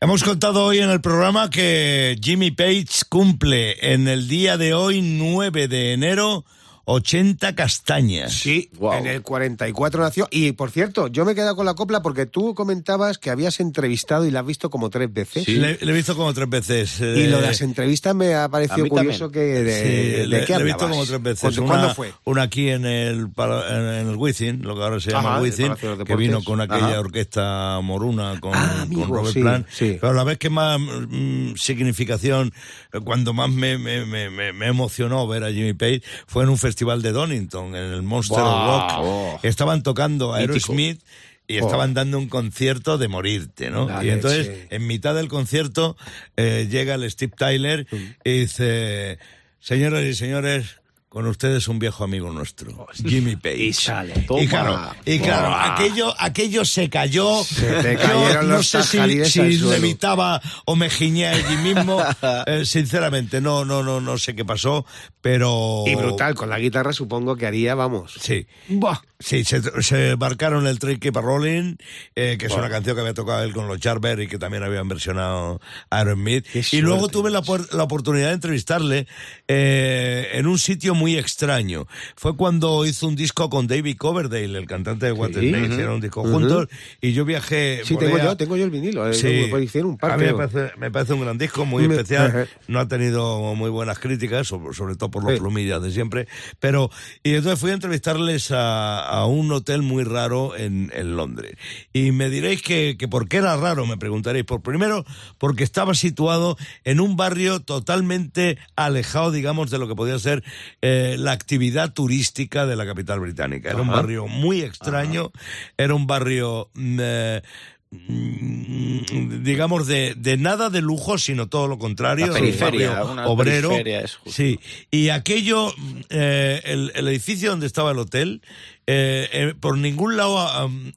[0.00, 5.02] Hemos contado hoy en el programa que Jimmy Page cumple en el día de hoy,
[5.02, 6.44] 9 de enero,
[6.90, 8.32] 80 castañas.
[8.32, 10.26] Sí, en el 44 nació.
[10.30, 13.60] Y por cierto, yo me he quedado con la copla porque tú comentabas que habías
[13.60, 15.44] entrevistado y la has visto como tres veces.
[15.44, 16.98] Sí, le, he visto como tres veces.
[17.00, 19.82] Y lo de las entrevistas me ha parecido curioso que de,
[20.24, 21.40] sí, de qué le he visto como tres veces.
[21.58, 22.12] ¿Cuándo una, fue?
[22.24, 25.74] Una aquí en el, en el Wizzing, lo que ahora se llama Ajá, Wizzing,
[26.06, 27.00] que vino con aquella Ajá.
[27.00, 29.66] orquesta moruna con, Ah, amigo, con Robert sí, Plant.
[29.68, 29.98] sí.
[30.00, 32.52] Pero la vez que más mm, significación,
[32.94, 36.48] eh, cuando más me, me, me, me- me emocionó ver a Jimmy Page, fue en
[36.48, 39.32] un festival de Donington, en el Monster Wow.
[39.32, 39.44] Rock.
[39.44, 40.52] Estaban tocando Mítico.
[40.52, 41.00] Aerosmith
[41.46, 43.88] y estaban dando un concierto de morirte, ¿no?
[43.88, 44.66] La y entonces, leche.
[44.70, 45.96] en mitad del concierto,
[46.36, 47.86] eh, llega el Steve Tyler
[48.24, 49.18] y dice,
[49.58, 50.77] señoras y señores,
[51.08, 53.56] con ustedes un viejo amigo nuestro, Jimmy Page.
[53.56, 54.26] Y sale.
[54.28, 57.42] Y claro, y claro, aquello, aquello se cayó.
[57.44, 62.02] Se te Yo cayeron no los sé si, si levitaba o me giñé allí mismo.
[62.46, 64.84] Eh, sinceramente, no, no, no, no sé qué pasó,
[65.20, 65.84] pero.
[65.86, 68.14] Y brutal, con la guitarra supongo que haría, vamos.
[68.20, 68.46] Sí.
[68.68, 69.00] Buah.
[69.20, 71.74] Sí, se, se marcaron el Trick Keep a Rolling,
[72.14, 74.62] eh, que es una canción que había tocado él con los Jarber y que también
[74.62, 75.60] habían versionado
[75.90, 76.46] Aerosmith.
[76.52, 79.06] Qué Y luego tuve la, la oportunidad de entrevistarle
[79.48, 81.86] eh, en un sitio muy extraño.
[82.16, 86.22] Fue cuando hizo un disco con David Coverdale, el cantante de Waterloo, hicieron un disco
[86.22, 86.68] juntos
[87.00, 87.80] y yo viajé...
[87.84, 89.08] Sí, tengo yo, tengo yo el vinilo.
[89.08, 89.50] eh, Sí.
[89.52, 92.48] me un par, a mí me parece, me parece un gran disco, muy Me- especial.
[92.68, 95.38] No ha tenido muy buenas críticas, sobre, sobre todo por los Sí.
[95.40, 96.28] plumillas de siempre.
[96.60, 96.90] Pero,
[97.24, 101.56] y entonces fui a entrevistarles a, a un hotel muy raro en, en Londres.
[101.92, 104.44] Y me diréis que, que por qué era raro, me preguntaréis.
[104.44, 105.04] Por primero,
[105.38, 110.44] porque estaba situado en un barrio totalmente alejado, digamos, de lo que podía ser
[110.82, 113.70] eh, la actividad turística de la capital británica.
[113.70, 115.30] Era un barrio muy extraño,
[115.76, 116.70] era un barrio...
[116.74, 117.42] mm, eh,
[117.90, 123.02] mm, digamos de, de nada de lujo sino todo lo contrario La era un periferia,
[123.26, 124.30] obrero periferia es justo.
[124.32, 125.72] sí y aquello
[126.10, 128.42] eh, el, el edificio donde estaba el hotel
[128.90, 130.38] eh, eh, por ningún lado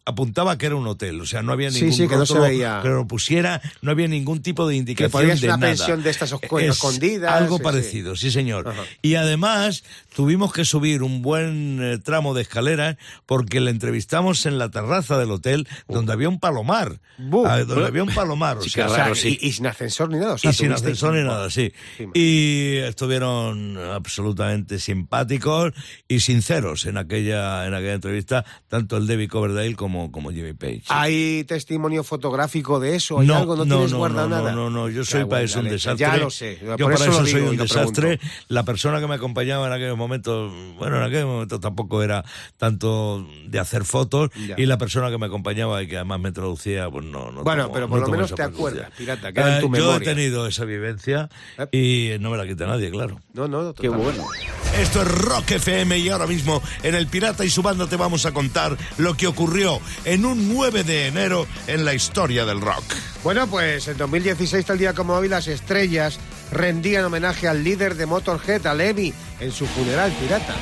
[0.06, 2.40] apuntaba que era un hotel o sea no había Sí, ningún sí, que no se
[2.40, 2.80] veía.
[2.82, 6.10] que lo pusiera no había ningún tipo de indicación ser de una nada pensión de
[6.10, 7.64] estas Es escondidas, algo sí, sí.
[7.64, 8.82] parecido sí señor Ajá.
[9.02, 9.84] y además
[10.16, 15.18] tuvimos que subir un buen eh, tramo de escalera porque le entrevistamos en la terraza
[15.18, 17.46] del hotel donde había un palomar Bu.
[17.46, 19.38] ah, donde había un palomar o Sí, sea, qué O sea, raro, sí.
[19.42, 20.34] y, y sin ascensor ni nada.
[20.36, 21.72] O sea, y sin ascensor ni nada, sí.
[21.98, 22.06] Sí.
[22.14, 25.74] Y estuvieron absolutamente simpáticos
[26.08, 30.84] y sinceros en aquella, en aquella entrevista, tanto el David Coverdale como, como Jimmy Page.
[30.90, 33.20] ¿Hay testimonio fotográfico de eso?
[33.20, 33.56] ¿Hay algo?
[33.56, 34.52] ¿No, tienes guardado no, nada?
[34.52, 35.98] no, no, yo soy Qué para eso un desastre.
[36.00, 36.60] Ya lo sé.
[36.62, 38.18] Yo por para eso, eso soy digo un desastre.
[38.18, 38.36] pregunto.
[38.50, 42.24] La persona que me acompañaba en aquel momento, bueno, en aquel momento tampoco era
[42.58, 44.56] tanto de hacer fotos Ya.
[44.58, 47.64] y la persona que me acompañaba y que además me traducía, pues no, no Bueno,
[47.64, 49.88] tomo- pero por no lo menos te acuerdas, pirata, queda en tu Eh, yo he
[49.88, 50.14] memoria.
[50.14, 51.30] tenido esa vivencia
[51.72, 52.16] Eh.
[52.18, 53.20] y no me la quita nadie, claro.
[53.34, 54.20] No, no, Qué totalmente.
[54.22, 54.61] bueno.
[54.78, 58.26] Esto es Rock FM y ahora mismo en El Pirata y su banda te vamos
[58.26, 62.84] a contar lo que ocurrió en un 9 de enero en la historia del rock.
[63.24, 66.20] Bueno, pues en 2016, tal día como hoy, las estrellas
[66.52, 70.56] rendían homenaje al líder de Motorhead, a en su funeral pirata.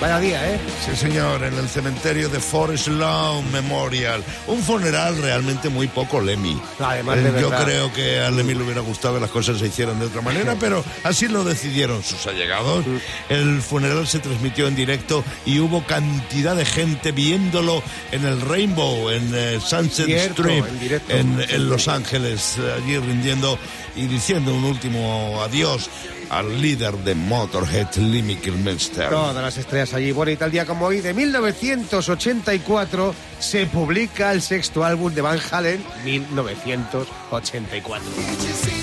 [0.00, 0.58] Vaya día, ¿eh?
[0.82, 4.24] Sí, señor, en el cementerio de Forest Lawn Memorial.
[4.46, 6.58] Un funeral realmente muy poco Lemmy.
[6.78, 9.66] Además de Eh, Yo creo que a Lemmy le hubiera gustado que las cosas se
[9.66, 12.86] hicieran de otra manera, pero así lo decidieron sus allegados.
[13.28, 19.10] El funeral se transmitió en directo y hubo cantidad de gente viéndolo en el Rainbow,
[19.10, 21.12] en eh, Sunset Cierto, Strip, en directo.
[21.14, 23.58] en, en Los Ángeles, eh, allí rindiendo
[23.96, 25.90] y diciendo un último adiós
[26.30, 29.10] al líder de Motorhead, Lemmy Kilmister.
[29.10, 30.12] Todas las estrellas allí.
[30.12, 35.38] Bueno, y tal día como hoy, de 1984, se publica el sexto álbum de Van
[35.50, 38.79] Halen, 1984.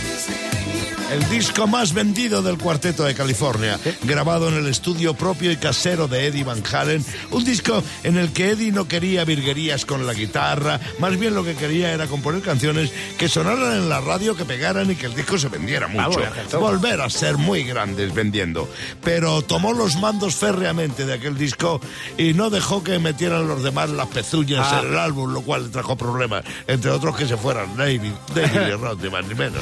[1.11, 6.09] El disco más vendido del Cuarteto de California, grabado en el estudio propio y casero
[6.09, 10.13] de Eddie Van Halen, un disco en el que Eddie no quería virguerías con la
[10.13, 14.43] guitarra, más bien lo que quería era componer canciones que sonaran en la radio, que
[14.43, 16.09] pegaran y que el disco se vendiera mucho.
[16.09, 16.59] Vamos, acertó.
[16.59, 18.69] Volver a ser muy grandes vendiendo.
[19.01, 21.79] Pero tomó los mandos férreamente de aquel disco
[22.17, 24.81] y no dejó que metieran los demás las pezuñas Ah.
[24.83, 28.67] en el álbum, lo cual le trajo problemas, entre otros que se fueran David, David
[28.67, 29.61] y Rod, ni más ni menos.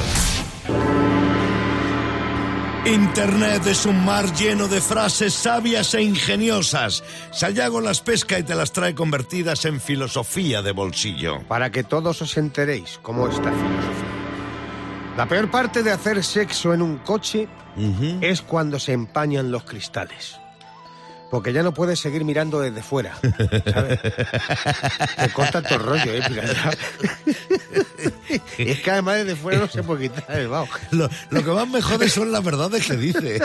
[2.85, 7.03] Internet es un mar lleno de frases sabias e ingeniosas.
[7.31, 11.39] Sayago las pesca y te las trae convertidas en filosofía de bolsillo.
[11.47, 14.15] Para que todos os enteréis cómo esta filosofía.
[15.17, 17.47] La peor parte de hacer sexo en un coche
[18.21, 20.39] es cuando se empañan los cristales.
[21.35, 23.17] Porque ya no puedes seguir mirando desde fuera.
[23.73, 23.99] ¿sabes?
[24.01, 26.71] Te corta todo el rollo, ¿eh, pirata?
[28.57, 30.69] y es que además desde fuera no se puede quitar el vaho.
[30.91, 33.39] Lo, lo que más me jode son las verdades que dice.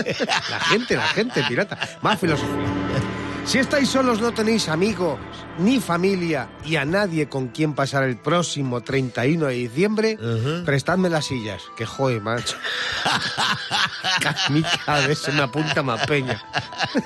[0.48, 1.80] La gente, la gente, pirata.
[2.00, 3.19] Más filosofía.
[3.44, 5.18] Si estáis solos no tenéis amigos
[5.58, 10.18] ni familia y a nadie con quien pasar el próximo 31 de diciembre,
[10.64, 12.56] prestadme las sillas, que joder, macho.
[14.50, 16.40] Mí cada vez se me apunta más peña.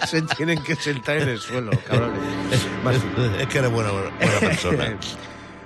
[0.06, 2.20] Se tienen que sentar en el suelo, cabrones.
[3.38, 4.98] Es que eres buena, buena persona.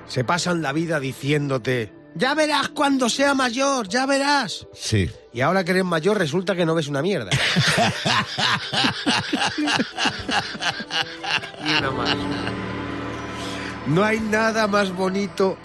[0.06, 4.67] Se pasan la vida diciéndote, ya verás cuando sea mayor, ya verás.
[4.73, 5.11] Sí.
[5.38, 7.31] Y ahora que eres mayor resulta que no ves una mierda.
[11.64, 12.17] y una más.
[13.87, 15.56] No hay nada más bonito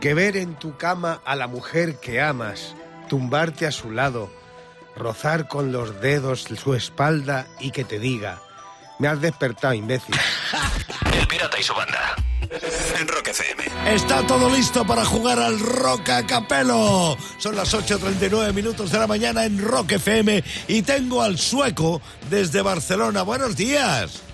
[0.00, 2.74] que ver en tu cama a la mujer que amas,
[3.10, 4.32] tumbarte a su lado,
[4.96, 8.40] rozar con los dedos su espalda y que te diga,
[8.98, 10.14] me has despertado, imbécil.
[11.12, 12.16] El Pirata y su banda.
[12.50, 13.94] En Rock FM.
[13.94, 17.16] Está todo listo para jugar al Rock a Capelo.
[17.38, 22.00] Son las 8.39 minutos de la mañana en Rock FM y tengo al sueco
[22.30, 23.22] desde Barcelona.
[23.22, 24.27] Buenos días.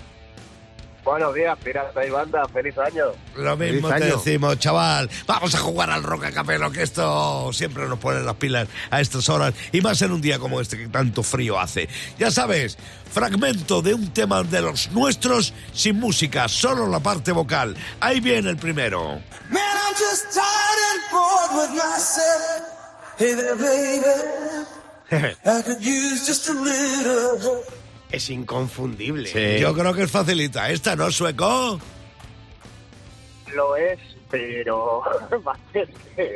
[1.05, 3.05] Buenos días, pirata y banda, feliz año.
[3.35, 4.17] Lo mismo Feliz te año.
[4.17, 5.07] decimos, chaval.
[5.27, 8.99] Vamos a jugar al Rock a Capelo, que esto siempre nos pone las pilas a
[9.01, 11.87] estas horas y más en un día como este que tanto frío hace.
[12.17, 12.79] Ya sabes,
[13.11, 17.77] fragmento de un tema de los nuestros sin música, solo la parte vocal.
[17.99, 19.21] Ahí viene el primero.
[19.51, 22.63] Man, I'm just tired and bored with myself.
[23.19, 25.35] Hey there, baby.
[25.45, 27.63] I could use just a little.
[28.15, 29.59] Es inconfundible.
[29.59, 30.69] Yo creo que es facilita.
[30.69, 31.79] ¿Esta no, sueco?
[33.53, 33.99] Lo es,
[34.31, 35.01] pero
[35.43, 35.85] más que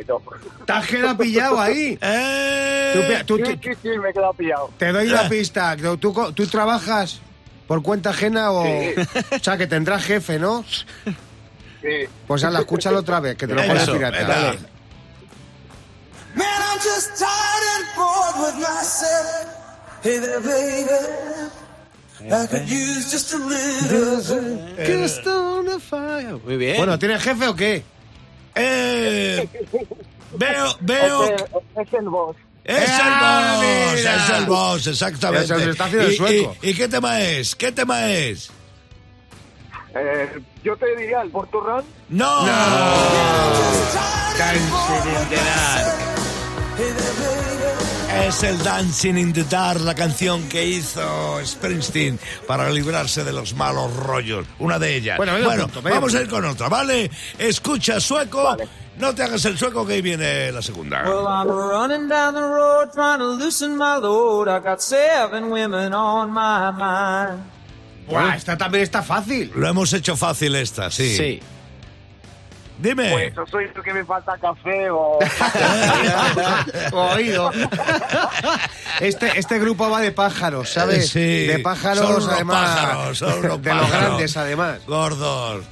[0.07, 0.21] no.
[0.65, 1.97] ¿Te has quedado pillado ahí?
[2.01, 3.23] ¡Eh!
[3.25, 4.69] Tú, tú- Sí, sí, sí, me he quedado pillado.
[4.77, 5.77] te doy la pista.
[5.77, 7.21] ¿Tú, tú, tú trabajas
[7.67, 8.63] por cuenta ajena o...?
[8.65, 8.93] Sí.
[9.39, 10.65] O sea, que tendrás jefe, ¿no?
[11.81, 12.07] Sí.
[12.27, 14.21] Pues ala, escúchalo otra vez, que te lo pone Eso, pirata.
[14.25, 14.59] Dale.
[16.35, 19.55] Man, I'm just tired and bored with myself.
[20.03, 21.49] Hey there, baby.
[22.21, 24.21] I could use just a little.
[24.85, 26.37] Just on a fire.
[26.45, 26.77] Muy bien.
[26.77, 27.83] Bueno, ¿tienes jefe o qué?
[28.55, 29.47] Eh,
[30.37, 31.23] veo, veo.
[31.23, 31.47] Es, el-
[31.87, 32.35] es el boss.
[32.65, 34.15] Es ¡Ah, el boss, mira!
[34.15, 35.53] es el boss, exactamente.
[35.53, 36.55] Haciendo el ¿Y- sueco.
[36.61, 37.55] ¿Y, y qué tema es?
[37.55, 38.49] ¿Qué tema es?
[39.95, 41.83] Eh, yo te diría el Porturran.
[42.09, 42.45] ¡No!
[42.45, 42.55] There,
[46.77, 47.18] baby.
[48.25, 53.53] Es el Dancing in the Dark, la canción que hizo Springsteen para librarse de los
[53.53, 54.45] malos rollos.
[54.59, 55.17] Una de ellas.
[55.17, 57.09] Bueno, punto, vamos a ir con otra, ¿vale?
[57.37, 58.43] Escucha, sueco.
[58.43, 58.67] Vale.
[58.97, 61.03] No te hagas el sueco que ahí viene la segunda.
[61.03, 64.49] Well, I'm running down the road trying to loosen my load.
[64.49, 67.39] I got seven women on my mind.
[68.07, 69.51] Buah, esta también está fácil.
[69.55, 71.39] Lo hemos hecho fácil esta, sí.
[72.79, 73.11] Dime.
[73.11, 75.19] Pues eso soy yo que me falta café o...
[76.93, 77.51] Oído.
[79.01, 81.09] Este, este grupo va de pájaros, ¿sabes?
[81.09, 81.19] Sí.
[81.47, 82.75] De Son pájaros, unos además.
[82.79, 84.79] pájaros, son unos de los grandes, además.
[84.87, 85.65] Gordos.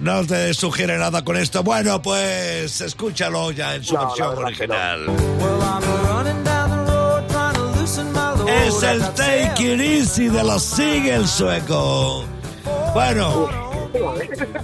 [0.00, 1.62] No te sugiere nada con esto.
[1.62, 5.06] Bueno, pues escúchalo ya en su No, versión original.
[8.66, 12.24] Es el Take It Easy de los Seagulls sueco.
[12.92, 13.48] Bueno,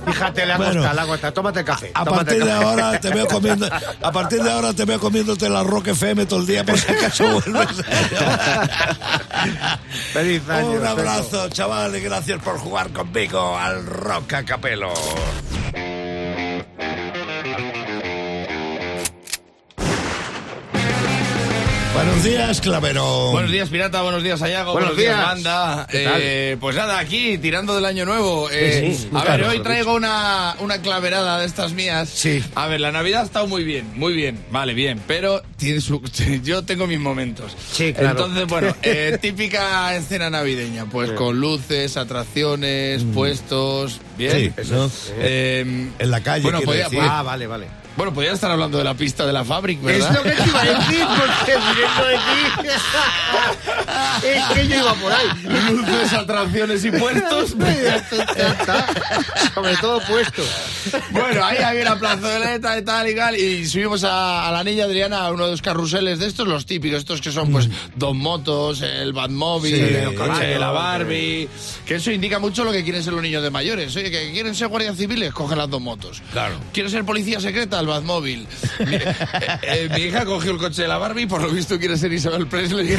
[0.06, 0.92] Fíjate, le Bueno.
[0.92, 1.32] le costado.
[1.32, 1.90] Tómate el café.
[1.94, 2.64] a partir de café.
[2.64, 3.68] ahora te veo comiendo,
[4.02, 6.92] a partir de ahora te veo comiéndote la Rock FM todo el día por si
[6.92, 7.76] acaso vuelves.
[10.12, 10.70] Feliz año.
[10.72, 14.92] Un abrazo, chaval, y gracias por jugar conmigo al Rock Capelo.
[22.02, 23.30] Buenos días, Clavero.
[23.30, 24.00] Buenos días, Pirata.
[24.00, 24.72] Buenos días, Ayago.
[24.72, 25.18] Buenos días.
[25.22, 25.86] banda.
[25.90, 26.20] ¿Qué tal?
[26.22, 28.48] Eh, pues nada, aquí tirando del año nuevo.
[28.50, 32.08] Eh, Sí, sí, a claro, ver, hoy traigo una, una claverada de estas mías.
[32.08, 32.42] Sí.
[32.54, 34.42] A ver, la Navidad ha estado muy bien, muy bien.
[34.50, 34.98] Vale, bien.
[35.06, 36.00] Pero tiene su,
[36.42, 37.54] yo tengo mis momentos.
[37.70, 38.10] Sí, claro.
[38.12, 40.86] Entonces, bueno, eh, típica escena navideña.
[40.86, 44.00] Pues con luces, atracciones, puestos.
[44.16, 44.54] Bien.
[44.62, 44.90] Sí, ¿no?
[45.18, 46.98] Eh, En la calle, Bueno, podía, decir.
[46.98, 47.66] podía- Ah, vale, vale.
[48.00, 50.08] Bueno, podía estar hablando de la pista de la Fabric, ¿verdad?
[50.08, 52.70] Es lo que te iba a decir, porque de ti.
[54.26, 55.26] es que yo iba por ahí.
[55.74, 57.50] Luces, atracciones y puestos.
[59.54, 60.42] Sobre todo puesto.
[61.10, 63.36] Bueno, ahí había una plazoleta y tal y tal.
[63.36, 66.64] Y subimos a, a la niña Adriana a uno de los carruseles de estos, los
[66.64, 71.48] típicos, estos que son pues dos motos, el Batmóvil, Sí, el coche, la Barbie.
[71.84, 73.94] Que eso indica mucho lo que quieren ser los niños de mayores.
[73.96, 76.22] Oye, que quieren ser guardias civiles, cogen las dos motos.
[76.32, 76.54] Claro.
[76.72, 77.78] ¿Quieren ser policía secreta?
[77.80, 78.46] El Batmóvil.
[78.86, 79.14] Mi, eh,
[79.62, 82.46] eh, mi hija cogió el coche de la Barbie, por lo visto quiere ser Isabel
[82.46, 82.96] Presley.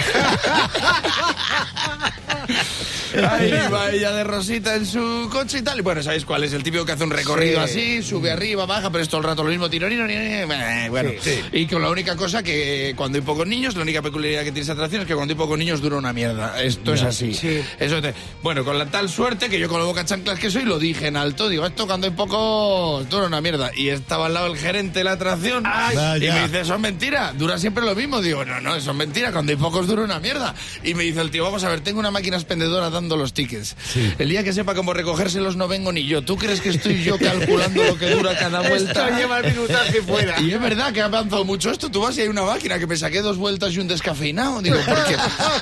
[3.29, 5.79] Ahí va ella de rosita en su coche y tal.
[5.79, 6.53] Y bueno, ¿sabéis cuál es?
[6.53, 9.43] El típico que hace un recorrido así, sube arriba, baja, pero es todo el rato
[9.43, 11.11] lo mismo, tirorino, ni- ni- ni- bueno.
[11.51, 14.61] Y con la única cosa que cuando hay pocos niños, la única peculiaridad que tiene
[14.61, 16.61] esa atracción es que cuando hay pocos niños dura una mierda.
[16.63, 17.33] Esto es así.
[17.79, 20.63] Eso te- Bueno, con la tal suerte que yo con la boca chanclas que soy
[20.63, 23.71] lo dije en alto, digo, esto cuando hay pocos dura una mierda.
[23.75, 26.33] Y estaba al lado el gerente la atracción y Vaya.
[26.33, 28.21] me dice, eso es mentira, dura siempre lo mismo.
[28.21, 30.53] Digo, no, no, eso es mentira, cuando hay pocos dura una mierda.
[30.83, 33.75] Y me dice el tío, vamos a ver, tengo una máquina expendedora dando los tickets.
[34.17, 36.21] El día que sepa cómo recogérselos no vengo ni yo.
[36.23, 39.07] ¿Tú crees que estoy yo calculando lo que dura cada vuelta?
[39.07, 40.39] Esto lleva el minutaje fuera.
[40.41, 41.89] Y es verdad que ha avanzado mucho esto.
[41.89, 44.61] Tú vas y hay una máquina que me saqué dos vueltas y un descafeinado.
[44.61, 45.15] Digo, ¿por qué?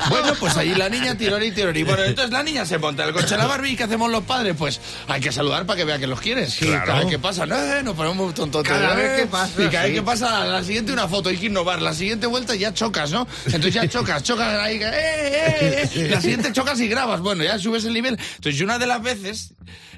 [0.10, 1.84] Bueno, pues ahí la niña tirori, tirori.
[1.84, 3.72] Bueno, entonces la niña se monta el coche de la Barbie.
[3.72, 4.56] ¿Y qué hacemos los padres?
[4.58, 6.54] Pues hay que saludar para que vea que los quieres.
[6.54, 8.72] Sí, Cada vez que pasa, no, eh, nos ponemos muy tontotes.
[8.72, 9.94] Cada que pasa, Y cada vez sí.
[9.96, 11.82] que pasa, la siguiente una foto, hay que innovar.
[11.82, 13.28] La siguiente vuelta ya chocas, ¿no?
[13.46, 14.78] Entonces ya chocas, chocas ahí.
[14.78, 16.08] eh, eh, eh.
[16.12, 17.22] La siguiente chocas y grabas.
[17.22, 18.18] Bueno, ya subes el nivel.
[18.36, 19.54] Entonces yo una de las veces...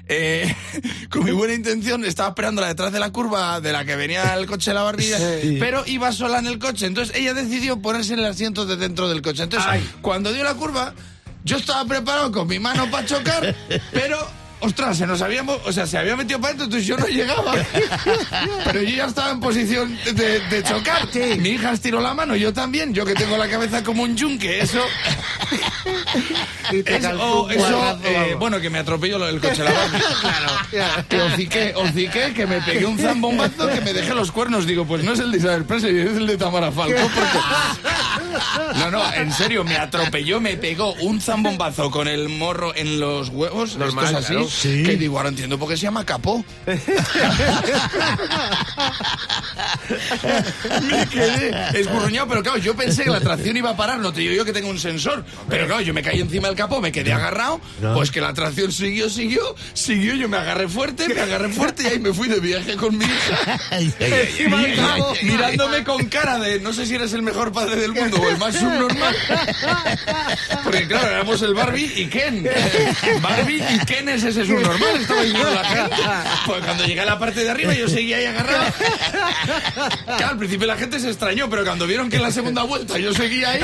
[0.08, 0.54] eh,
[1.10, 4.46] con mi buena intención estaba esperándola detrás de la curva de la que venía el
[4.46, 5.18] coche de la barbilla,
[5.60, 6.86] pero iba sola en el coche.
[6.86, 9.44] Entonces ella decidió ponerse en el asiento de dentro del coche.
[9.44, 10.92] Entonces, cuando dio la curva,
[11.44, 13.54] yo estaba preparado con mi mano para chocar,
[13.92, 14.41] pero.
[14.62, 17.52] Ostras, se nos habíamos, o sea, se había metido para adentro, entonces yo no llegaba.
[18.64, 21.08] Pero yo ya estaba en posición de, de chocar.
[21.38, 24.60] Mi hija estiró la mano, yo también, yo que tengo la cabeza como un yunque,
[24.60, 24.80] eso.
[26.70, 30.00] Y te Eso, guarrazo, eh, bueno, que me atropelló lo del coche de la Barbie.
[30.72, 31.04] Ya.
[31.08, 34.66] Que hociqué, hociqué, que me pegué un zambombazo que me dejé los cuernos.
[34.66, 37.00] Digo, pues no es el de Isabel Presley, es el de Tamara Falcó.
[37.00, 42.98] porque- No, no, en serio, me atropelló, me pegó un zambombazo con el morro en
[43.00, 43.76] los huevos.
[43.76, 44.32] Normal, esto es así.
[44.34, 44.48] claro.
[44.48, 44.82] Sí.
[44.84, 46.42] Que digo, ahora entiendo por qué se llama capó.
[50.82, 54.20] me quedé esburruñado, pero claro, yo pensé que la atracción iba a parar, no te
[54.20, 56.92] digo yo que tengo un sensor, pero claro, yo me caí encima del capó, me
[56.92, 57.60] quedé agarrado,
[57.94, 61.86] pues que la atracción siguió, siguió, siguió, yo me agarré fuerte, me agarré fuerte y
[61.86, 63.60] ahí me fui de viaje con mi hija.
[63.70, 65.14] Encima del cabo.
[65.22, 68.36] Mirándome con cara de no sé si eres el mejor padre del mundo o el
[68.36, 69.16] más subnormal.
[70.62, 72.46] Porque claro, éramos el Barbie y Ken.
[73.20, 75.96] Barbie y Ken es ese subnormal, estaba diciendo la gente.
[76.46, 78.72] Pues cuando llegué a la parte de arriba yo seguía ahí agarrado.
[80.04, 82.98] Claro, al principio la gente se extrañó, pero cuando vieron que en la segunda vuelta
[82.98, 83.60] yo seguía ahí,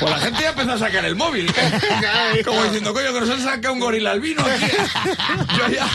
[0.00, 1.52] pues la gente ya empezó a sacar el móvil.
[2.44, 4.66] Como diciendo, coño, que nos han sacado un gorila albino aquí.
[5.58, 5.88] Yo ya,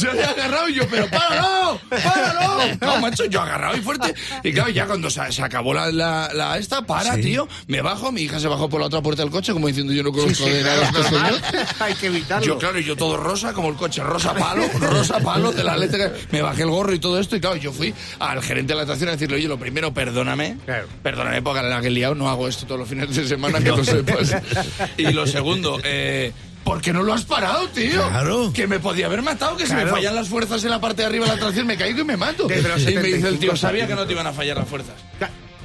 [0.00, 2.58] yo ya agarrado y yo, pero páralo, páralo.
[2.80, 4.14] No, macho, yo agarrado y fuerte.
[4.42, 8.12] Y claro, ya cuando se, se acabó la, la, la esta, para, tío, me bajo,
[8.12, 10.44] mi hija se bajó por la otra puerta del coche, como diciendo, yo no conozco
[10.46, 11.40] de nada este señor.
[11.80, 12.46] Hay que evitarlo.
[12.46, 15.76] Yo, claro, y yo todo rosa, como el coche, rosa palo, rosa palo de la
[15.76, 16.12] letra.
[16.30, 18.82] Me bajé el gorro y todo esto, y claro, yo fui al gerente de la
[18.82, 20.58] atracción a decirle, oye, lo primero, perdóname.
[20.64, 20.88] Claro.
[21.02, 23.68] Perdóname porque la que he liado, no hago esto todos los fines de semana, que
[23.68, 24.36] lo sepas.
[24.96, 26.32] Y lo segundo, eh.
[26.64, 28.08] ¿Por qué no lo has parado, tío?
[28.08, 28.52] Claro.
[28.52, 29.96] Que me podía haber matado, que si me Claro.
[29.96, 32.16] fallan las fuerzas en la parte de arriba de la atracción me caigo y me
[32.16, 32.46] mato.
[32.46, 34.56] Desde los Y me dice el 75 tío, sabía que no te iban a fallar
[34.56, 34.94] las fuerzas.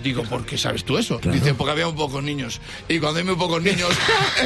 [0.04, 1.20] Digo, ¿por qué sabes tú eso?
[1.22, 2.62] Dice, porque había un pocos niños.
[2.88, 3.90] Y cuando hay muy pocos niños,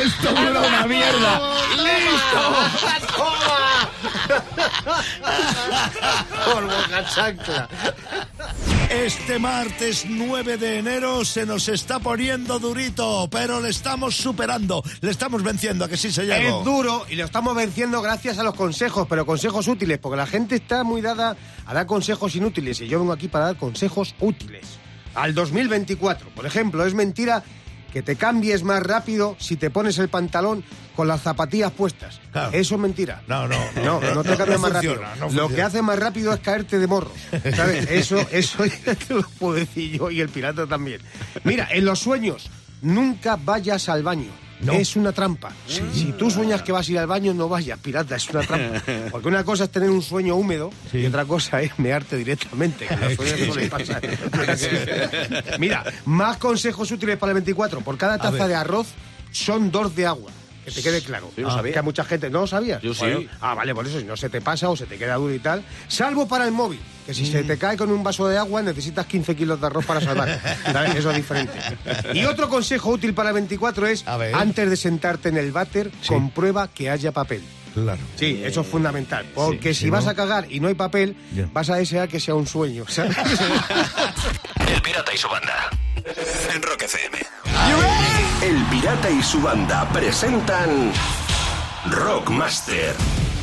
[0.04, 1.42] esto era una mierda.
[1.76, 3.14] ¡Listo!
[6.54, 7.70] Por boca chancla.
[8.94, 15.10] Este martes 9 de enero se nos está poniendo durito, pero le estamos superando, le
[15.10, 16.60] estamos venciendo, a que sí se llegó.
[16.60, 20.28] Es duro y lo estamos venciendo gracias a los consejos, pero consejos útiles, porque la
[20.28, 21.36] gente está muy dada
[21.66, 24.78] a dar consejos inútiles y yo vengo aquí para dar consejos útiles.
[25.16, 27.44] Al 2024, por ejemplo, es mentira
[27.94, 30.64] que te cambies más rápido si te pones el pantalón
[30.96, 32.20] con las zapatillas puestas.
[32.32, 32.50] Claro.
[32.52, 33.22] Eso es mentira.
[33.28, 35.30] No, no, No, no te cambies más funciona, rápido.
[35.42, 37.12] lo que hace más rápido es caerte de morro.
[37.56, 37.88] ¿Sabes?
[37.92, 41.02] Eso, eso ya te lo puedo decir yo y el pirata también.
[41.44, 42.50] Mira, en los sueños,
[42.82, 44.32] nunca vayas al baño.
[44.64, 44.74] No.
[44.74, 45.52] Es una trampa.
[45.68, 48.82] Si tú sueñas que vas a ir al baño, no vayas, pirata, es una trampa.
[49.12, 52.88] Porque una cosa es tener un sueño húmedo y otra cosa es mearte directamente.
[52.88, 54.02] Que los sueños suelen pasar.
[55.60, 57.82] Mira, más consejos útiles para el 24.
[57.82, 58.88] Por cada taza de arroz
[59.32, 60.32] son dos de agua.
[60.66, 61.30] Que te quede claro.
[61.46, 62.82] Ah, Que a mucha gente no lo sabías.
[62.82, 63.28] Yo sí.
[63.42, 65.40] Ah, vale, por eso, si no se te pasa o se te queda duro y
[65.40, 65.64] tal.
[65.88, 67.32] Salvo para el móvil, que si Mm.
[67.32, 70.30] se te cae con un vaso de agua necesitas 15 kilos de arroz para salvar.
[70.98, 71.54] Eso es diferente.
[72.14, 74.34] Y otro consejo útil para el 24 es, A ver.
[74.36, 77.44] antes de sentarte en el váter, comprueba que haya papel.
[77.74, 78.00] Claro.
[78.18, 79.26] Sí, eso es fundamental.
[79.34, 81.16] Porque si si vas no- a cagar y no hay papel,
[81.54, 82.86] vas a desear que sea un sueño.
[82.88, 83.18] ¿sabes?
[84.68, 85.70] El Pirata y su banda.
[86.54, 87.18] En Rock FM.
[88.44, 90.92] El Pirata y su banda presentan
[91.86, 92.94] Rockmaster.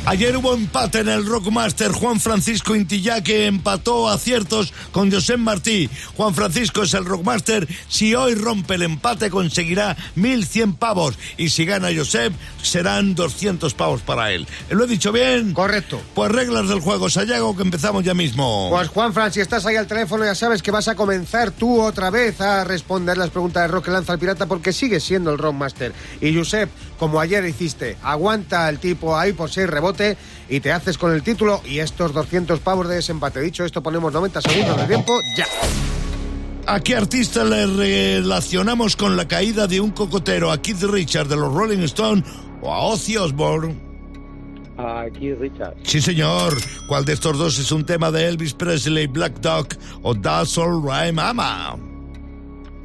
[0.03, 1.91] Ayer hubo empate en el Rockmaster.
[1.91, 5.91] Juan Francisco Intilla que empató aciertos con José Martí.
[6.17, 7.67] Juan Francisco es el Rockmaster.
[7.87, 11.19] Si hoy rompe el empate conseguirá 1.100 pavos.
[11.37, 14.47] Y si gana Josep serán 200 pavos para él.
[14.71, 15.53] ¿Lo he dicho bien?
[15.53, 16.01] Correcto.
[16.15, 18.69] Pues reglas del juego, Sayago, que empezamos ya mismo.
[18.71, 21.79] Pues Juan Fran, si estás ahí al teléfono ya sabes que vas a comenzar tú
[21.79, 25.31] otra vez a responder las preguntas de rock que lanza el pirata porque sigues siendo
[25.31, 25.93] el Rockmaster.
[26.19, 30.17] Y Josep, como ayer hiciste, aguanta el tipo ahí por seis rebote
[30.49, 33.41] y te haces con el título y estos 200 pavos de desempate.
[33.41, 35.45] Dicho esto, ponemos 90 segundos de tiempo ya.
[36.67, 40.51] ¿A qué artista le relacionamos con la caída de un cocotero?
[40.51, 42.23] ¿A Keith Richards de los Rolling Stones
[42.61, 43.75] o a Ozzy Osbourne?
[44.77, 45.75] Aquí Richard.
[45.83, 46.55] Sí, señor.
[46.87, 49.67] ¿Cuál de estos dos es un tema de Elvis Presley, Black Dog
[50.01, 51.90] o That's All Right Mama?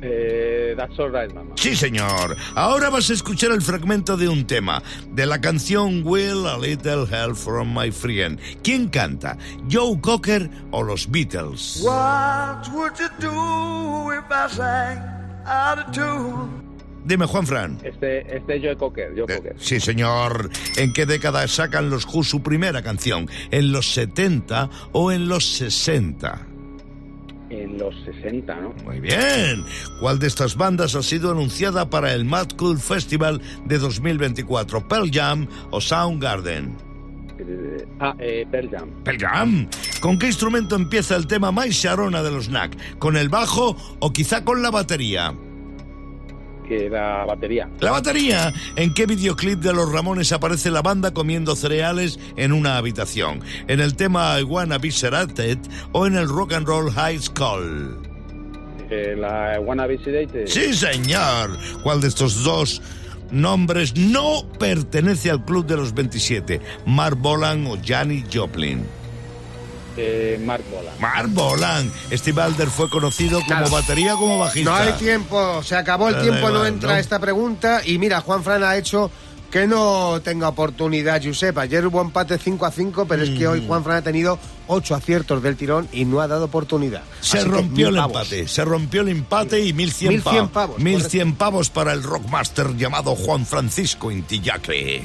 [0.03, 1.55] Eh, that's alright, mamá.
[1.57, 2.37] Sí, señor.
[2.55, 7.07] Ahora vas a escuchar el fragmento de un tema, de la canción Will a Little
[7.11, 8.39] Help from My Friend.
[8.63, 9.39] ¿Quién canta?
[9.71, 11.81] ¿Joe Cocker o los Beatles?
[11.83, 14.99] What would you do if I sang
[15.47, 16.67] out of tune?
[17.07, 17.79] Dime, Juan Fran.
[17.85, 19.55] Este, este Joe Cocker, Joe Eh, Cocker.
[19.59, 20.51] Sí, señor.
[20.77, 23.31] ¿En qué década sacan los Who su primera canción?
[23.53, 26.47] ¿En los 70 o en los 60?
[27.49, 28.75] En los 60, ¿no?
[28.85, 29.65] Muy bien.
[30.01, 34.89] ¿Cuál de estas bandas ha sido anunciada para el Mad Cool Festival de 2024?
[34.89, 36.77] ¿Pearl Jam o Soundgarden?
[37.39, 38.91] Eh, ah, eh, Pearl Jam.
[39.05, 39.69] Pearl Jam.
[40.01, 42.99] ¿Con qué instrumento empieza el tema más Sharona de los Knack?
[42.99, 45.35] ¿Con el bajo o quizá con la batería?
[46.67, 47.69] Que era batería.
[47.81, 48.53] La batería.
[48.75, 53.41] ¿En qué videoclip de los Ramones aparece la banda comiendo cereales en una habitación?
[53.69, 55.59] ¿En el tema I Wanna Be Sedated
[55.93, 58.01] o en el Rock and Roll High School?
[58.91, 60.47] Eh, la Wanna Be Sedated.
[60.47, 61.57] Sí, señor.
[61.83, 62.83] ¿Cuál de estos dos
[63.31, 66.61] nombres no pertenece al Club de los 27?
[66.87, 68.85] ¿Mark Bolan o Janis Joplin?
[69.97, 70.91] Eh, Mark Bola.
[71.01, 71.91] Mark Bolan.
[72.13, 73.71] Steve Alder fue conocido como Claro.
[73.71, 74.71] batería como bajista.
[74.71, 76.97] No hay tiempo, se acabó el tiempo, no entra ¿no?
[76.99, 77.81] esta pregunta.
[77.85, 79.11] Y mira, Juan Fran ha hecho
[79.51, 81.57] que no tenga oportunidad, Josep.
[81.59, 83.51] Ayer hubo empate 5 a 5, pero es que Mm.
[83.51, 87.03] hoy Juan Fran ha tenido 8 aciertos del tirón y no ha dado oportunidad.
[87.21, 90.51] Se Así rompió el empate, se rompió el empate y 1100 1100 pavos.
[90.51, 95.03] pavos, 1100 pavos para el rockmaster llamado Juan Francisco Intillaque.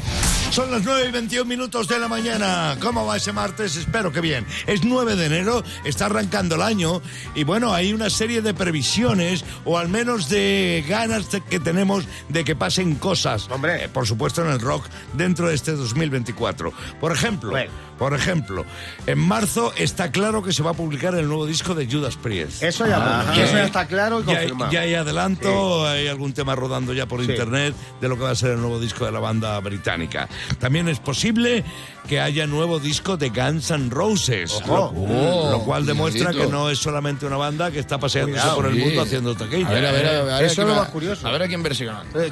[0.51, 2.75] Son las 9 y 21 minutos de la mañana.
[2.81, 3.75] ¿Cómo va ese martes?
[3.77, 4.45] Espero que bien.
[4.67, 7.01] Es 9 de enero, está arrancando el año
[7.35, 12.05] y bueno, hay una serie de previsiones o al menos de ganas de- que tenemos
[12.29, 13.47] de que pasen cosas.
[13.49, 13.85] Hombre.
[13.85, 16.73] Eh, por supuesto en el rock dentro de este 2024.
[16.99, 17.71] Por ejemplo, Bueno.
[18.01, 18.65] Por ejemplo,
[19.05, 22.63] en marzo está claro que se va a publicar el nuevo disco de Judas Priest.
[22.63, 24.71] Eso ya, Ya eso ya está claro y ya, confirmado.
[24.71, 27.29] ya hay adelanto, hay algún tema rodando ya por Sí.
[27.29, 30.27] internet de lo que va a ser el nuevo disco de la banda británica.
[30.57, 31.63] También es posible
[32.07, 34.91] que haya nuevo disco de Guns N' Roses, Ojo.
[34.95, 38.65] lo, lo cual demuestra que no es solamente una banda que está paseándose Cuidado, por
[38.65, 38.79] el sí.
[38.79, 39.67] mundo haciendo taquilla.
[39.69, 40.33] A ver, a ver, a ver.
[40.33, 41.27] a ver Eso a quién es lo más curioso.
[41.27, 42.03] A ver a quién versiona.
[42.15, 42.31] Eh,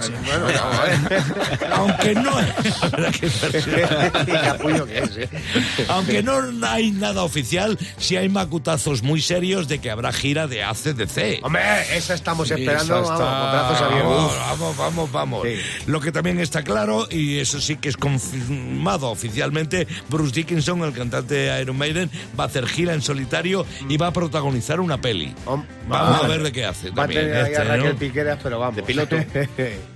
[0.59, 1.23] a ver.
[1.73, 2.49] Aunque no es-
[4.25, 5.29] Qué capullo que es, ¿eh?
[5.89, 10.63] Aunque no hay nada oficial, sí hay macutazos muy serios de que habrá gira de
[10.63, 11.43] ACDC.
[11.43, 11.61] Hombre,
[11.95, 14.09] esa estamos Sí, esperando, esa vamos, está- con brazos abiertos.
[14.09, 15.47] Vamos, vamos, vamos, vamos.
[15.47, 15.55] Sí.
[15.87, 20.93] Lo que también está claro, y eso sí que es confirmado oficialmente, Bruce Dickinson, el
[20.93, 24.99] cantante de Iron Maiden, va a hacer gira en solitario y va a protagonizar una
[24.99, 25.33] peli.
[25.45, 26.89] Hom- Vamos a ver de qué hace.
[26.91, 27.95] Va a también, tener ahí a este, ¿no?
[27.97, 28.75] Piqueras, pero vamos.
[28.75, 29.15] De piloto.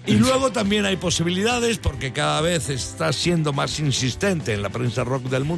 [0.06, 5.06] Y luego también hay posibilidades, porque cada vez está siendo más insistente en la prensa
[5.06, 5.53] rock del mundo,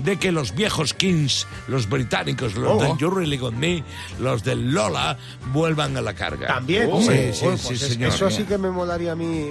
[0.00, 2.82] de que los viejos Kings, los británicos, los Oh.
[2.82, 3.82] del You Really Got Me,
[4.20, 5.16] los del Lola,
[5.52, 6.46] vuelvan a la carga.
[6.48, 8.12] También, Oh, sí, sí, pues sí, señor.
[8.12, 9.50] Eso sí que me molaría a mí.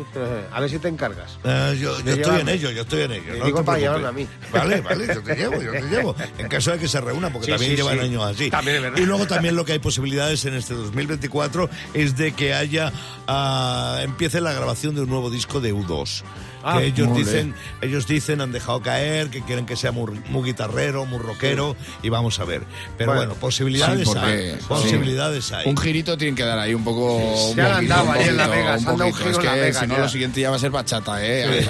[0.52, 1.38] A ver si te encargas.
[1.44, 3.34] Eh, yo yo estoy en ello, yo estoy en ello.
[3.34, 4.28] Te no digo para llevarme a mí.
[4.52, 6.16] Vale, vale, yo te llevo, yo te llevo.
[6.38, 8.50] En caso de que se reúna, porque también llevan años así.
[8.50, 8.98] También es verdad.
[9.00, 12.92] Y luego también lo que hay posibilidades en este 2024 es de que haya,
[13.28, 16.24] ah, empiece la grabación de un nuevo disco de U2.
[16.68, 17.24] Ah, que ellos mole.
[17.24, 21.76] dicen, ellos dicen, han dejado caer, que quieren que sea muy, muy guitarrero, muy rockero,
[22.02, 22.64] y vamos a ver.
[22.98, 24.52] Pero Bueno, bueno, posibilidades Sí, porque- hay.
[24.60, 24.66] sí.
[24.68, 25.68] Posibilidades hay.
[25.70, 27.20] Un girito tienen que dar ahí un poco.
[27.20, 29.36] Sí, un ya han poquito, dado un ahí en Las Vegas, un un giro Es
[29.36, 31.66] en que Vegas, si no, lo siguiente ya va a ser bachata, ¿eh?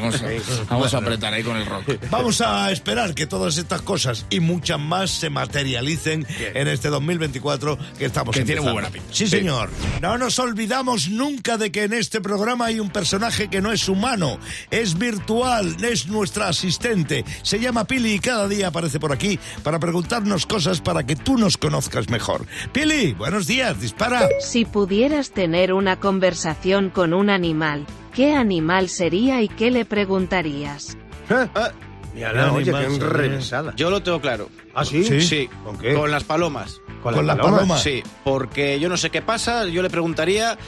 [0.00, 1.84] Vamos, a- vamos a apretar ahí con el rock.
[2.10, 7.78] Vamos a esperar que todas estas cosas y muchas más se materialicen en este 2024
[7.98, 8.72] que estamos Que tiene muy empezando.
[8.72, 9.08] buena pinta.
[9.12, 9.70] Sí, señor.
[10.00, 13.88] No nos olvidamos nunca de que en este programa hay un personaje que no es
[13.96, 14.38] humano,
[14.70, 17.24] es virtual, es nuestra asistente.
[17.42, 21.38] Se llama Pili y cada día aparece por aquí para preguntarnos cosas para que tú
[21.38, 22.46] nos conozcas mejor.
[22.72, 24.28] Pili, buenos días, dispara.
[24.40, 30.96] Si pudieras tener una conversación con un animal, ¿qué animal sería y qué le preguntarías?
[32.14, 33.74] Mira, la, oye, qué enrevesada.
[33.76, 34.48] Yo lo tengo claro.
[34.74, 35.20] ¿Ah, sí?
[35.20, 35.48] Sí.
[35.64, 35.94] ¿Con qué?
[35.94, 36.80] Con las palomas.
[37.02, 37.82] Con las palomas.
[37.82, 40.58] Sí, porque yo no sé qué pasa, yo le preguntaría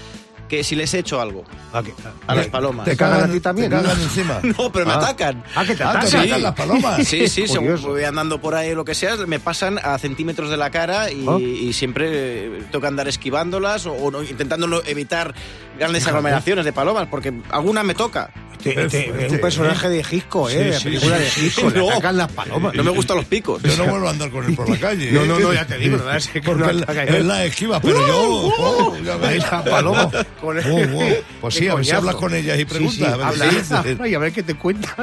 [0.49, 1.93] que si les he hecho algo ¿A, qué?
[2.27, 2.85] a las palomas.
[2.87, 3.71] ¿Te cagan a ti también?
[3.71, 4.03] Te cagan ¿no?
[4.05, 4.41] encima.
[4.59, 4.97] No, pero me Ah.
[4.97, 5.45] atacan.
[5.55, 6.21] Ah, que te Ah, te atacan.
[6.21, 7.07] atacan las palomas.
[7.09, 10.51] Sí, sí, según voy andando por ahí o lo que sea, me pasan a centímetros
[10.51, 11.39] de la cara y, Ah.
[11.39, 15.35] y siempre eh, tengo que andar esquivándolas o, o no- intentando no evitar
[15.79, 18.31] grandes aglomeraciones de palomas, porque alguna me toca.
[18.65, 20.73] Este, es un personaje de Gisco, ¿eh?
[20.73, 21.71] Sí, sí, película sí, de.
[21.71, 21.91] Le No.
[21.91, 22.75] atacan las palomas.
[22.75, 23.63] No me gustan los picos.
[23.63, 25.13] Yo no vuelvo a andar con él por la calle.
[25.13, 25.27] No, ¿eh?
[25.27, 28.17] no, no, ya te digo, no que Porque él, él la esquiva, pero yo...
[28.59, 29.45] oh, Ahí ves.
[29.51, 30.11] la paloma.
[30.41, 31.03] Con Oh, wow.
[31.41, 33.13] Pues sí, a ver si hablas con ellas y preguntas.
[33.13, 34.95] A ver habla, y a ver qué te cuentan.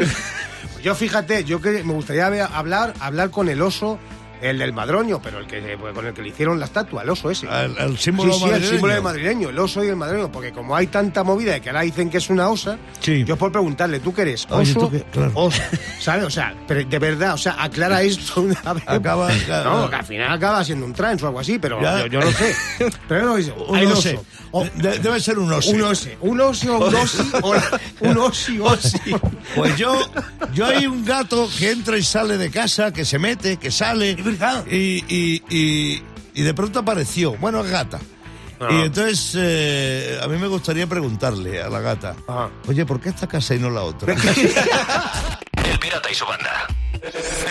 [0.84, 3.98] Yo fíjate, yo que me gustaría hablar, hablar con el oso,
[4.42, 7.10] el del madroño, pero el que pues, con el que le hicieron la estatua, el
[7.10, 7.48] oso ese.
[7.48, 10.52] El, el símbolo sí, sí, el símbolo del madrileño, el oso y el madrileño, porque
[10.52, 13.24] como hay tanta movida de que ahora dicen que es una osa, Sí.
[13.24, 14.48] yo por preguntarle, ¿tú qué eres?
[14.50, 14.80] Oye, ¿Oso?
[14.82, 15.04] ¿tú qué?
[15.12, 15.32] Claro.
[15.36, 15.62] Oso.
[16.00, 16.26] ¿Sabes?
[16.26, 18.84] O sea, pero de verdad, o sea, aclara esto una vez.
[18.88, 19.30] Acaba-
[19.64, 22.32] No, que al final acaba siendo un trance o algo así, pero yo, yo no
[22.32, 22.56] sé.
[23.08, 24.14] Pero no, dice, Un hay ose.
[24.16, 24.26] oso.
[24.52, 25.72] O- De- debe ser un oso.
[25.72, 27.54] un ose, un osi o un osi, o
[28.02, 28.98] un osi osi.
[29.54, 30.00] Pues yo,
[30.54, 34.16] yo hay un gato que entra y sale de casa, que se mete, que sale.
[34.70, 37.34] Y, y, y, y de pronto apareció.
[37.38, 38.00] Bueno, es gata.
[38.60, 38.68] Ah.
[38.72, 42.50] Y entonces eh, a mí me gustaría preguntarle a la gata, Ajá.
[42.68, 44.14] oye, ¿por qué esta casa y no la otra?
[45.66, 46.68] El Pirata y su banda.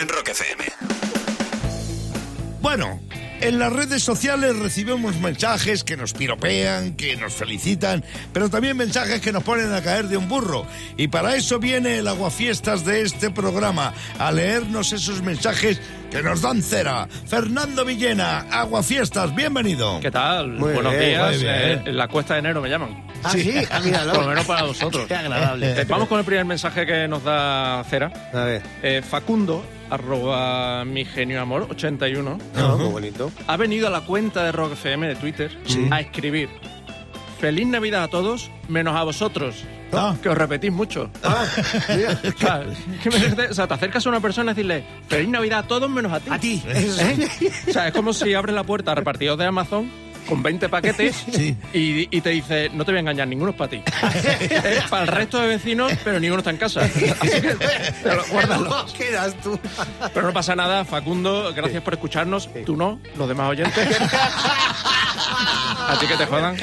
[0.01, 0.65] En Rock FM.
[2.61, 3.01] Bueno,
[3.45, 8.03] en las redes sociales recibimos mensajes que nos piropean, que nos felicitan,
[8.33, 10.67] pero también mensajes que nos ponen a caer de un burro.
[10.97, 15.79] Y para eso viene el aguafiestas de este programa, a leernos esos mensajes
[16.11, 17.07] que nos dan cera.
[17.27, 20.01] Fernando Villena, aguafiestas, bienvenido.
[20.01, 20.49] ¿Qué tal?
[20.53, 21.29] Muy Buenos bien, días.
[21.35, 21.55] muy bien.
[21.55, 23.05] Eh, en la cuesta de enero me llaman.
[23.25, 24.13] Ah, sí, ah, míralo.
[24.15, 25.07] Por lo menos para vosotros.
[25.07, 25.81] Qué agradable.
[25.83, 28.11] Eh, Vamos con el primer mensaje que nos da Cera.
[28.33, 33.31] A ver, Eh, Facundo, arroba mi genio amor 81, no, muy bonito.
[33.47, 35.57] ha venido a la cuenta de Rock FM de Twitter
[35.91, 36.49] a escribir
[37.41, 39.65] Feliz Navidad a todos, menos a vosotros.
[39.93, 40.17] Ah.
[40.23, 41.09] Que os repetís mucho.
[41.23, 41.45] Ah,
[41.95, 42.19] mira.
[42.35, 42.65] O sea,
[43.03, 45.89] que me- o sea, te acercas a una persona y decirle Feliz Navidad a todos
[45.91, 46.31] menos a ti.
[46.31, 46.63] A ti.
[46.67, 47.29] ¿Eh?
[47.69, 49.89] O sea, es como si abres la puerta a repartidos de Amazon
[50.29, 51.57] con 20 paquetes Sí.
[51.73, 53.83] y, y te dice, no te voy a engañar, ninguno es para ti.
[54.41, 56.81] es para el resto de vecinos, pero ninguno está en casa.
[56.85, 57.57] Así que
[58.31, 58.87] guárdalo.
[58.97, 59.59] ¿Qué eras tú?
[60.13, 62.49] Pero no pasa nada, Facundo, gracias por escucharnos.
[62.65, 63.89] Tú no, los demás oyentes.
[65.87, 66.57] A ti que te jodan.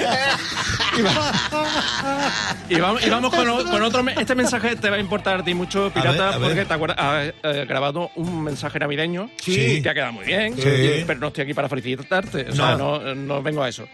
[1.02, 4.04] Y, va- y vamos, y vamos con, o- con otro.
[4.20, 6.40] Este mensaje te va a importar a ti mucho, Pirata, ver, a ver.
[6.50, 9.82] porque te acuerdas, has eh, grabado un mensaje navideño Sí.
[9.82, 10.56] que ha quedado muy bien.
[10.56, 11.04] Sí.
[11.08, 12.50] Pero no estoy aquí para felicitarte.
[12.50, 13.88] O sea, no, no vengo a eso.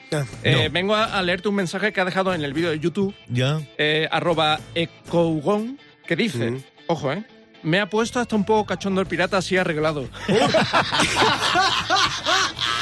[0.44, 3.14] Eh, Vengo a, a leerte un mensaje que ha dejado en el vídeo de YouTube,
[3.30, 3.60] Ya.
[3.78, 6.64] eh, arroba ecougon, que dice, Mm.
[6.88, 7.24] ojo, eh.
[7.64, 10.08] Me ha puesto hasta un poco cachondo el pirata así arreglado.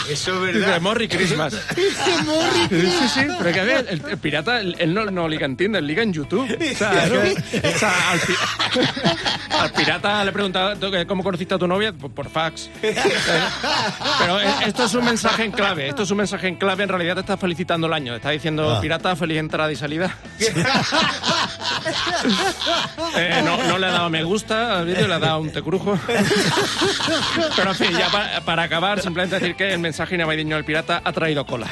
[0.10, 1.54] Eso es Dice, Morri Christmas.
[2.70, 3.22] Sí, sí, sí.
[3.40, 6.14] Pero que a ver, el, el pirata, él, no, no liga en Tinder, liga en
[6.14, 6.44] YouTube.
[6.52, 8.36] O sea, que- o sea, al, pi-
[9.60, 12.70] al pirata le preguntaba ¿tú qué- cómo conociste a tu novia por, por fax.
[12.82, 15.88] Pero eh, esto es un mensaje en clave.
[15.90, 16.84] Esto es un mensaje en clave.
[16.84, 18.12] En realidad te está felicitando el año.
[18.14, 18.82] Te está diciendo, Ah.
[18.82, 20.16] pirata, feliz entrada y salida.
[23.18, 25.98] Eh, no, no le ha dado me gusta al vídeo, le ha dado un tecrujo.
[27.56, 31.02] Pero en fin, ya pa- para, acabar, simplemente decir que el mensaje navideño del pirata
[31.04, 31.68] ha traído cola.